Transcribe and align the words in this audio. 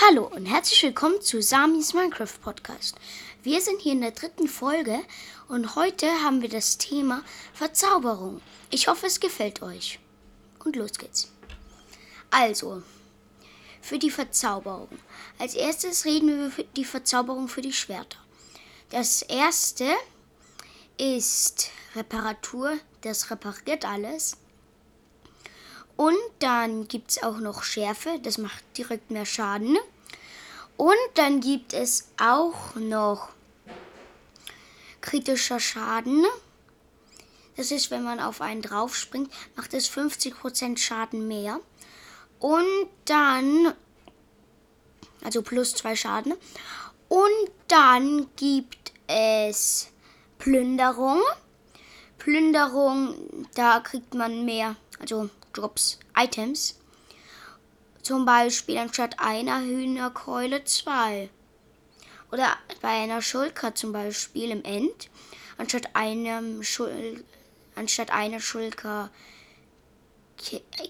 Hallo 0.00 0.30
und 0.32 0.46
herzlich 0.46 0.80
willkommen 0.84 1.20
zu 1.20 1.42
Samis 1.42 1.92
Minecraft 1.92 2.40
Podcast. 2.40 2.94
Wir 3.42 3.60
sind 3.60 3.80
hier 3.80 3.90
in 3.90 4.00
der 4.00 4.12
dritten 4.12 4.46
Folge 4.46 5.00
und 5.48 5.74
heute 5.74 6.06
haben 6.22 6.40
wir 6.40 6.48
das 6.48 6.78
Thema 6.78 7.24
Verzauberung. 7.52 8.40
Ich 8.70 8.86
hoffe, 8.86 9.06
es 9.06 9.18
gefällt 9.18 9.60
euch. 9.60 9.98
Und 10.64 10.76
los 10.76 10.92
geht's. 10.92 11.32
Also, 12.30 12.84
für 13.82 13.98
die 13.98 14.12
Verzauberung. 14.12 14.88
Als 15.36 15.54
erstes 15.54 16.04
reden 16.04 16.28
wir 16.28 16.46
über 16.46 16.62
die 16.76 16.84
Verzauberung 16.84 17.48
für 17.48 17.62
die 17.62 17.72
Schwerter. 17.72 18.18
Das 18.90 19.22
erste 19.22 19.84
ist 20.96 21.70
Reparatur, 21.96 22.78
das 23.00 23.32
repariert 23.32 23.84
alles. 23.84 24.36
Und 25.98 26.14
dann 26.38 26.86
gibt 26.86 27.10
es 27.10 27.22
auch 27.24 27.38
noch 27.38 27.64
Schärfe, 27.64 28.20
das 28.22 28.38
macht 28.38 28.62
direkt 28.76 29.10
mehr 29.10 29.26
Schaden. 29.26 29.76
Und 30.76 30.94
dann 31.14 31.40
gibt 31.40 31.72
es 31.72 32.12
auch 32.22 32.76
noch 32.76 33.30
kritischer 35.00 35.58
Schaden. 35.58 36.24
Das 37.56 37.72
ist, 37.72 37.90
wenn 37.90 38.04
man 38.04 38.20
auf 38.20 38.40
einen 38.40 38.62
drauf 38.62 38.94
springt, 38.94 39.32
macht 39.56 39.74
es 39.74 39.90
50% 39.90 40.78
Schaden 40.78 41.26
mehr. 41.26 41.58
Und 42.38 42.88
dann, 43.04 43.74
also 45.24 45.42
plus 45.42 45.74
zwei 45.74 45.96
Schaden. 45.96 46.34
Und 47.08 47.50
dann 47.66 48.28
gibt 48.36 48.92
es 49.08 49.88
Plünderung. 50.38 51.20
Plünderung, 52.18 53.48
da 53.56 53.80
kriegt 53.80 54.14
man 54.14 54.44
mehr, 54.44 54.76
also 55.00 55.28
Drops, 55.52 55.98
Items. 56.16 56.78
Zum 58.02 58.24
Beispiel 58.24 58.78
anstatt 58.78 59.18
einer 59.18 59.60
Hühnerkeule 59.60 60.64
zwei. 60.64 61.30
Oder 62.30 62.56
bei 62.80 62.88
einer 62.88 63.22
Schulter 63.22 63.74
zum 63.74 63.92
Beispiel 63.92 64.50
im 64.50 64.64
End, 64.64 65.08
anstatt 65.56 65.94
einem 65.94 66.62
Schul 66.62 67.24
anstatt 67.74 68.10
einer 68.10 68.40
Schulter 68.40 69.10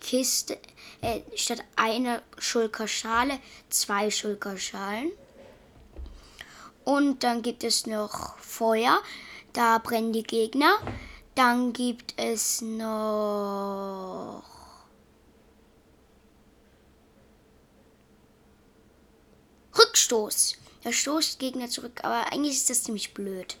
Kiste, 0.00 0.58
äh, 1.00 1.20
statt 1.34 1.62
einer 1.76 2.22
Schulkerschale 2.38 3.38
zwei 3.68 4.10
Schulkerschalen. 4.10 5.10
Und 6.84 7.22
dann 7.24 7.42
gibt 7.42 7.64
es 7.64 7.86
noch 7.86 8.38
Feuer, 8.38 9.02
da 9.52 9.78
brennen 9.78 10.12
die 10.12 10.22
Gegner. 10.22 10.78
Dann 11.34 11.72
gibt 11.72 12.14
es 12.16 12.60
noch 12.62 14.42
Rückstoß. 20.08 20.56
Er 20.84 20.92
stoßt 20.92 21.38
Gegner 21.38 21.68
zurück, 21.68 22.00
aber 22.02 22.32
eigentlich 22.32 22.56
ist 22.56 22.70
das 22.70 22.82
ziemlich 22.82 23.12
blöd. 23.14 23.56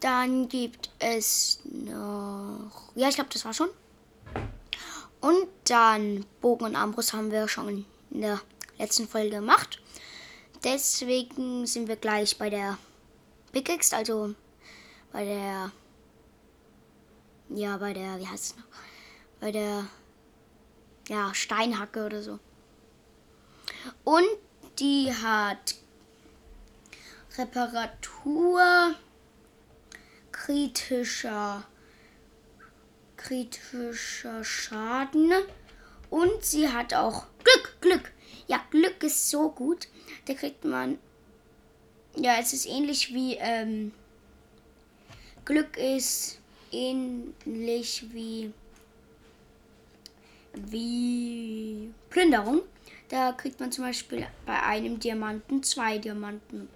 Dann 0.00 0.48
gibt 0.48 0.90
es 0.98 1.60
noch. 1.64 2.92
Ja, 2.94 3.08
ich 3.08 3.14
glaube, 3.14 3.30
das 3.32 3.44
war 3.44 3.54
schon. 3.54 3.70
Und 5.20 5.48
dann 5.64 6.24
Bogen 6.40 6.66
und 6.66 6.76
Armbrust 6.76 7.12
haben 7.12 7.30
wir 7.30 7.48
schon 7.48 7.84
in 8.10 8.20
der 8.20 8.40
letzten 8.78 9.08
Folge 9.08 9.30
gemacht. 9.30 9.80
Deswegen 10.62 11.66
sind 11.66 11.88
wir 11.88 11.96
gleich 11.96 12.38
bei 12.38 12.50
der 12.50 12.78
Pickaxe, 13.52 13.96
also 13.96 14.34
bei 15.12 15.24
der 15.24 15.72
ja, 17.48 17.76
bei 17.76 17.92
der, 17.92 18.18
wie 18.18 18.26
heißt 18.26 18.44
es 18.44 18.56
noch? 18.56 18.64
Bei 19.40 19.52
der, 19.52 19.86
ja, 21.08 21.32
Steinhacke 21.32 22.04
oder 22.04 22.20
so. 22.20 22.40
Und 24.02 24.26
die 24.78 25.12
hat 25.12 25.76
Reparatur, 27.38 28.94
kritischer, 30.32 31.64
kritischer 33.16 34.44
Schaden 34.44 35.32
und 36.10 36.44
sie 36.44 36.68
hat 36.68 36.94
auch 36.94 37.26
Glück, 37.42 37.80
Glück. 37.80 38.12
Ja, 38.46 38.60
Glück 38.70 39.02
ist 39.02 39.30
so 39.30 39.50
gut. 39.50 39.88
Da 40.26 40.34
kriegt 40.34 40.64
man, 40.64 40.98
ja, 42.16 42.36
es 42.40 42.52
ist 42.52 42.66
ähnlich 42.66 43.12
wie, 43.12 43.36
ähm, 43.36 43.92
Glück 45.44 45.76
ist 45.76 46.40
ähnlich 46.72 48.04
wie, 48.12 48.52
wie 50.54 51.92
Plünderung. 52.10 52.62
Da 53.08 53.32
kriegt 53.32 53.60
man 53.60 53.70
zum 53.70 53.84
Beispiel 53.84 54.26
bei 54.44 54.62
einem 54.62 54.98
Diamanten 54.98 55.62
zwei 55.62 55.98
Diamanten. 55.98 56.68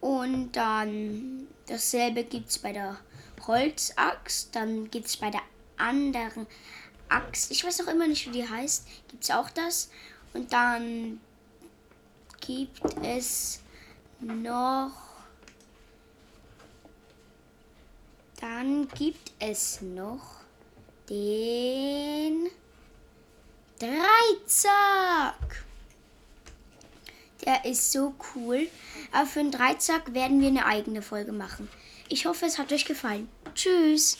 Und 0.00 0.52
dann 0.52 1.46
dasselbe 1.66 2.24
gibt 2.24 2.50
es 2.50 2.58
bei 2.58 2.72
der 2.72 2.98
Holzaxt. 3.46 4.54
Dann 4.54 4.90
gibt 4.90 5.06
es 5.06 5.16
bei 5.16 5.30
der 5.30 5.42
anderen 5.76 6.46
Axt, 7.08 7.50
ich 7.50 7.64
weiß 7.64 7.80
noch 7.80 7.88
immer 7.88 8.06
nicht, 8.06 8.26
wie 8.26 8.32
die 8.32 8.48
heißt, 8.48 8.86
gibt 9.08 9.24
es 9.24 9.30
auch 9.30 9.50
das. 9.50 9.90
Und 10.32 10.52
dann 10.52 11.20
gibt 12.40 12.80
es 13.02 13.60
noch 14.20 15.04
Dann 18.40 18.88
gibt 18.88 19.32
es 19.38 19.80
noch 19.80 20.40
den 21.08 22.50
Dreizack. 23.78 25.64
Der 27.44 27.64
ist 27.64 27.92
so 27.92 28.14
cool. 28.34 28.68
Aber 29.12 29.26
für 29.26 29.40
den 29.40 29.50
Dreizack 29.50 30.14
werden 30.14 30.40
wir 30.40 30.48
eine 30.48 30.66
eigene 30.66 31.02
Folge 31.02 31.32
machen. 31.32 31.68
Ich 32.08 32.26
hoffe, 32.26 32.46
es 32.46 32.58
hat 32.58 32.72
euch 32.72 32.84
gefallen. 32.84 33.28
Tschüss. 33.54 34.18